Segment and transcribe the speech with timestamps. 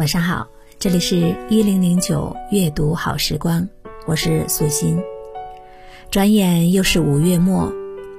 [0.00, 0.48] 晚上好，
[0.78, 3.68] 这里是一零零九阅读好时光，
[4.06, 4.98] 我是素心。
[6.10, 7.70] 转眼又是五月末，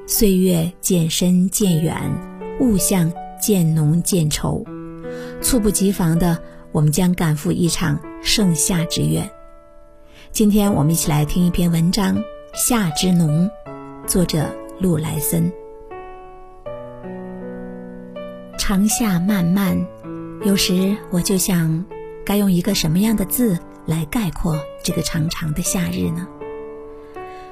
[0.05, 1.99] 岁月渐深渐远。
[2.59, 4.63] 物象渐浓渐稠，
[5.41, 6.37] 猝不及防的，
[6.71, 9.27] 我们将赶赴一场盛夏之愿。
[10.31, 12.15] 今天我们一起来听一篇文章
[12.53, 13.49] 《夏之浓》，
[14.07, 15.51] 作者陆来森。
[18.59, 19.83] 长夏漫漫，
[20.43, 21.85] 有时我就想，
[22.25, 26.27] 该用一个什么样的字来概括这个长长的夏日呢？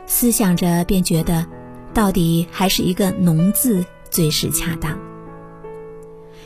[0.07, 1.45] 思想着，便觉得，
[1.93, 3.85] 到底还是一个“浓”字。
[4.09, 4.97] 最是恰当。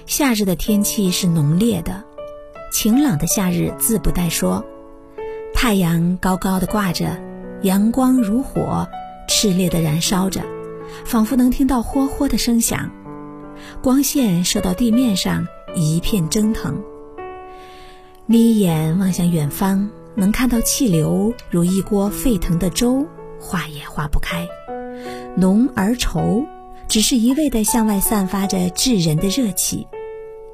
[0.06, 2.04] 夏日的天气是浓烈的，
[2.74, 4.66] 晴朗的夏日自不待说，
[5.54, 7.18] 太阳高高的挂着，
[7.62, 8.86] 阳光如火，
[9.30, 10.42] 炽烈的燃烧着，
[11.06, 12.92] 仿佛能听到嚯嚯的声响，
[13.82, 16.82] 光线射到地面上，一片蒸腾。
[18.26, 23.06] 眯眼望向远方，能看到气流如一锅沸腾的粥，
[23.40, 24.48] 化也化不开，
[25.36, 26.46] 浓而稠。
[26.88, 29.88] 只是一味地向外散发着炙人的热气，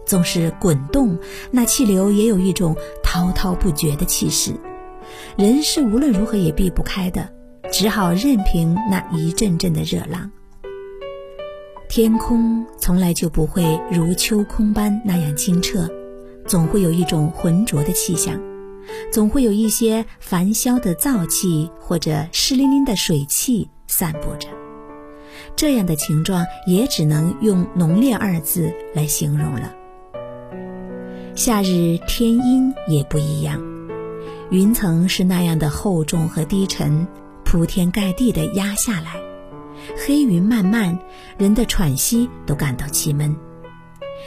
[0.06, 1.18] 纵是滚动，
[1.52, 4.54] 那气流也有一种滔滔不绝的气势，
[5.36, 7.30] 人是无论如何也避不开的，
[7.72, 10.32] 只好任凭那一阵阵的热浪。
[11.90, 15.90] 天空从来就不会如秋空般那样清澈，
[16.46, 18.40] 总会有一种浑浊的气象，
[19.12, 24.48] 总会有一些烦嚣的燥气或者湿淋淋的水汽散布着。
[25.56, 29.74] 这样的情状也只能用“浓烈”二字来形容了。
[31.34, 33.60] 夏日天阴也不一样，
[34.52, 37.08] 云层是那样的厚重和低沉，
[37.44, 39.16] 铺天盖地地压下来，
[39.98, 40.98] 黑云漫漫，
[41.38, 43.36] 人的喘息都感到气闷。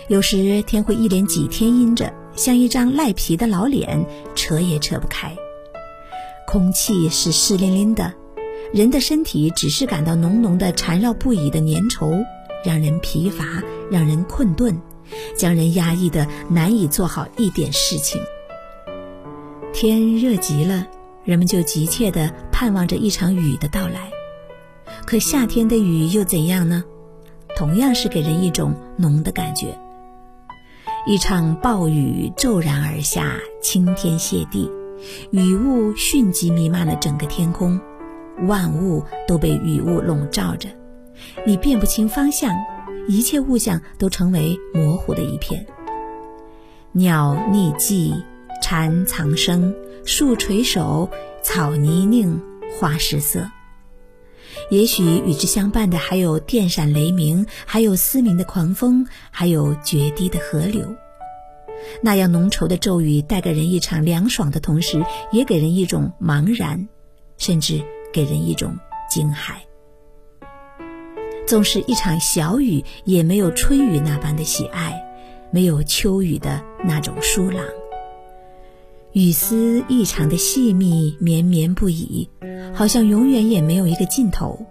[0.09, 4.05] 有时天会一连几天阴着，像一张赖皮的老脸，
[4.35, 5.37] 扯也扯不开。
[6.47, 8.12] 空气是湿淋淋的。
[8.73, 12.25] 人的身体只是感到浓浓的缠绕不已的粘稠，
[12.65, 14.81] 让人疲乏，让人困顿，
[15.37, 18.21] 将人压抑的难以做好一点事情。
[19.75, 20.87] 天热极了，
[21.25, 24.11] 人们就急切地盼望着一场雨的到来。
[25.12, 26.83] 可夏天的雨又怎样呢？
[27.55, 29.78] 同样是给人一种浓的感觉。
[31.06, 34.71] 一场暴雨骤然而下，倾天泻地，
[35.31, 37.78] 雨雾迅即弥漫了整个天空。
[38.47, 40.71] 万物都被雨雾笼罩着，
[41.47, 42.56] 你辨不清方向，
[43.06, 45.67] 一切物象都成为模糊的一片。
[46.93, 48.15] 鸟匿迹，
[48.62, 49.75] 蝉藏声，
[50.06, 51.11] 树垂首，
[51.43, 52.41] 草泥泞，
[52.81, 53.47] 花失色。
[54.71, 60.95] 也许与之相伴的还有电闪雷鸣，还有嘶鸣的狂风，还有决堤的河流。
[62.00, 66.89] 那样浓稠的骤雨带给人一场凉爽的同时，也给人一种茫然，
[67.39, 67.83] 甚至。
[68.12, 68.77] 给人一种
[69.09, 69.55] 惊骇。
[71.47, 75.03] 纵使一场小雨，也没有春雨那般的喜爱，
[75.50, 77.65] 没有秋雨的那种舒朗。
[79.12, 82.31] 雨丝异常的细密，绵绵不已，
[82.73, 84.67] 好像永远也没有一个尽头。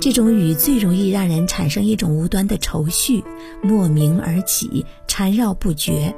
[0.00, 3.24] 这种雨最容易让人产生一种无端的愁绪，
[3.60, 6.14] 莫名而起，缠绕不绝。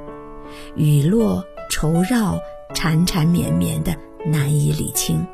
[0.76, 2.38] 雨落愁绕，
[2.74, 3.96] 缠缠绵绵的，
[4.26, 5.24] 难以理清。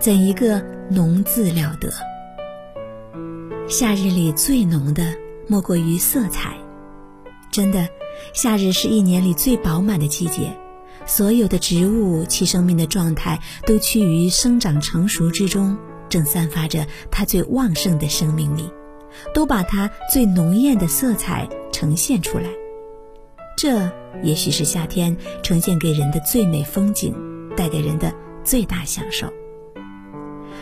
[0.00, 1.92] 怎一个浓字了得！
[3.68, 5.14] 夏日里最浓的
[5.46, 6.56] 莫过于色彩。
[7.52, 7.88] 真的，
[8.32, 10.50] 夏日是一年里最饱满的季节，
[11.06, 18.68] 所有的植物其生命的状态都趋于生长成熟之中，正散发着它最旺盛的生命力，
[19.32, 22.50] 都把它最浓艳的色彩呈现出来。
[23.56, 23.90] 这
[24.22, 27.14] 也许是夏天呈现给人的最美风景，
[27.56, 28.12] 带给人的
[28.44, 29.32] 最大享受。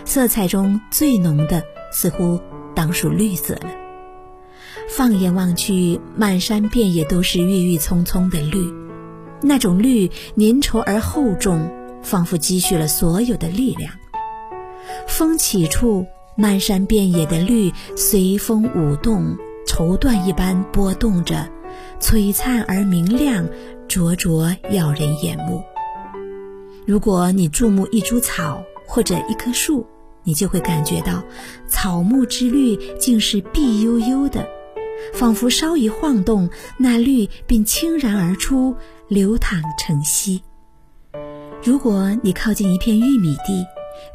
[0.04, 2.38] 色彩中最浓的，似乎
[2.74, 3.70] 当属绿色了。
[4.88, 8.70] 放眼望去，漫山遍野都是郁郁葱葱的绿，
[9.46, 11.70] 那种绿粘稠而厚重，
[12.02, 13.92] 仿佛积蓄了所有的力量。
[15.06, 19.36] 风起处，漫山遍野的绿随风舞动，
[19.66, 21.48] 绸缎一般波动着，
[22.00, 23.46] 璀璨而明亮，
[23.86, 25.62] 灼灼耀人眼目。
[26.86, 29.86] 如果你注目一株草或者一棵树，
[30.22, 31.22] 你就会感觉到
[31.68, 34.48] 草木之绿竟是碧悠悠的，
[35.12, 36.48] 仿佛稍一晃动，
[36.78, 38.74] 那绿便倾然而出，
[39.08, 40.42] 流淌成溪。
[41.62, 43.66] 如果你靠近一片玉米地，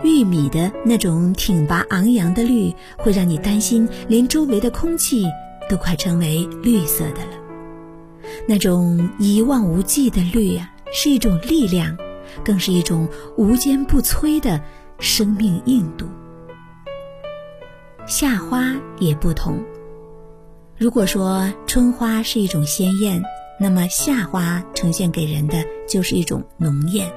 [0.04, 5.26] 玉米的那种挺拔昂扬的绿，会让你担心，连周围的空气
[5.70, 7.32] 都快成为绿色的了。
[8.48, 11.98] 那种一望无际的绿啊，是一种力量。
[12.44, 14.62] 更是一种无坚不摧的
[15.00, 16.06] 生命硬度。
[18.06, 19.62] 夏花也不同。
[20.78, 23.22] 如果说春花是一种鲜艳，
[23.60, 27.12] 那么夏花呈现给人的就是一种浓艳。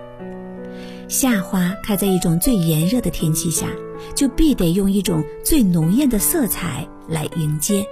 [1.08, 3.66] 夏花开在一种最炎热的天气下，
[4.14, 7.86] 就必得用一种最浓艳的色彩来迎接，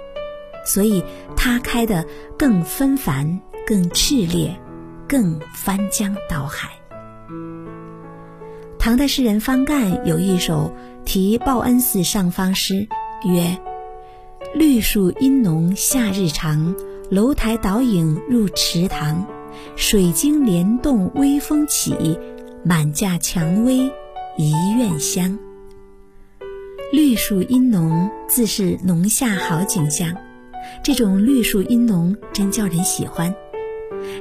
[0.65, 1.03] 所以
[1.35, 2.05] 它开得
[2.37, 4.59] 更纷繁、更炽烈、
[5.07, 6.71] 更翻江倒海。
[8.79, 10.75] 唐代诗人方干有一首
[11.05, 12.87] 题报恩寺上方诗，
[13.23, 13.55] 曰
[14.55, 16.73] ：“绿树阴浓夏日长，
[17.11, 19.27] 楼台倒影入池塘。
[19.75, 22.17] 水晶帘动微风起，
[22.63, 23.91] 满架蔷薇
[24.37, 25.37] 一院香。”
[26.93, 30.15] 绿树阴浓自是农夏好景象，
[30.81, 33.35] 这种绿树阴浓真叫人喜欢。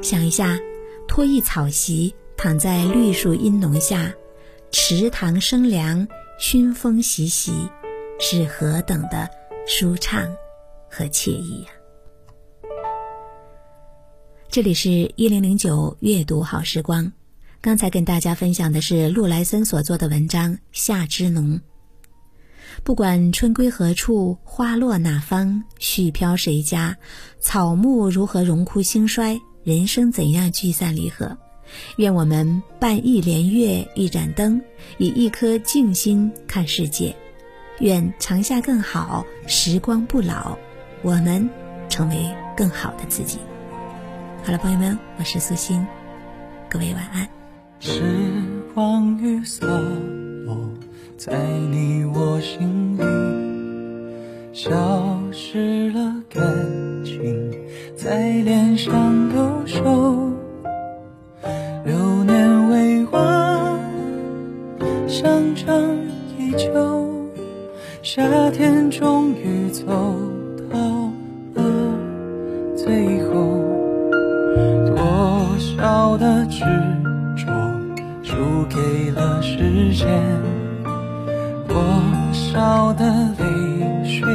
[0.02, 0.58] 想一下，
[1.06, 4.12] 拖一草席，躺在绿树阴浓下。
[4.72, 6.08] 池塘生凉，
[6.40, 7.52] 熏风习习，
[8.18, 9.28] 是何等的
[9.64, 10.28] 舒畅
[10.88, 11.70] 和惬意呀！
[14.50, 17.12] 这里是一零零九阅读好时光，
[17.60, 21.54] 刚才跟大家分享的是陆来森所做的文章《夏之浓》。
[22.82, 26.96] 不管春归何处，花落哪方，絮飘谁家，
[27.38, 31.38] 草木如何荣枯兴衰，人生怎样聚散离合。
[31.98, 34.60] 愿我们伴一帘月，一盏灯，
[34.98, 37.14] 以一颗静心看世界。
[37.78, 40.58] 愿长夏更好，时光不老，
[41.02, 41.48] 我们
[41.88, 43.38] 成为更好的自己。
[44.42, 45.86] 好了，朋友们，我是苏欣，
[46.70, 47.28] 各位晚安。
[47.78, 48.02] 时
[48.74, 49.66] 光雨洒
[50.46, 50.56] 落
[51.18, 51.36] 在
[51.70, 53.02] 你我心里，
[54.52, 54.72] 消
[55.30, 56.42] 失了感
[57.04, 57.52] 情，
[57.94, 59.82] 在脸上留守。
[61.84, 63.78] 流年未忘，
[65.06, 65.66] 相知
[66.38, 67.28] 依旧
[68.02, 69.84] 夏天终于走
[70.72, 70.78] 到
[71.54, 71.62] 了
[72.74, 73.49] 最后，
[76.60, 76.66] 执
[77.36, 77.46] 着
[78.22, 78.34] 输
[78.68, 80.06] 给了时间，
[81.66, 81.74] 多
[82.34, 83.06] 少的
[83.38, 84.28] 泪水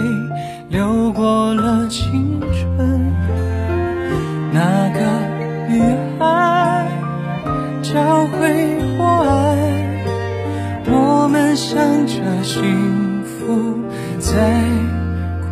[0.69, 3.13] 流过了青春。
[4.51, 4.99] 那个
[5.69, 5.79] 女
[6.17, 6.87] 孩
[7.83, 9.55] 教会我爱，
[10.87, 13.77] 我们向着幸福
[14.17, 14.63] 在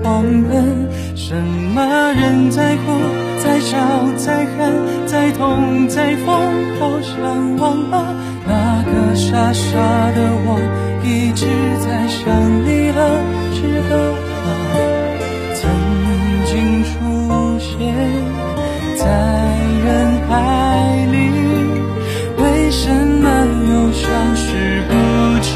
[0.01, 1.35] 狂奔，什
[1.75, 3.22] 么人在哭，在
[3.63, 3.80] 笑，
[4.18, 6.36] 在恨，在痛，在疯，
[6.80, 7.15] 好想
[7.57, 8.13] 忘了
[8.45, 9.80] 那个傻傻
[10.12, 10.60] 的我，
[11.01, 11.45] 一直
[11.80, 12.19] 在想
[12.65, 13.00] 你了，
[13.56, 13.95] 知道
[14.44, 14.45] 吗？
[15.56, 15.62] 曾
[16.45, 16.51] 经
[16.83, 16.92] 出
[17.57, 17.71] 现
[18.98, 19.01] 在
[19.86, 19.88] 人
[20.27, 20.31] 海
[21.10, 21.15] 里，
[22.38, 23.25] 为什么
[23.70, 24.03] 又消
[24.36, 24.43] 失
[24.89, 24.91] 不
[25.39, 25.51] 见？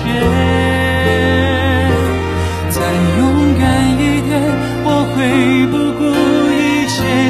[2.69, 2.79] 再
[3.19, 3.21] 勇
[3.59, 3.63] 敢
[3.99, 4.31] 一点，
[4.85, 5.17] 我会
[5.67, 6.01] 不顾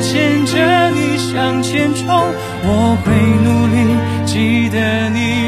[0.02, 2.06] 牵着你向前冲，
[2.64, 3.12] 我会
[3.44, 3.76] 努力
[4.26, 5.47] 记得你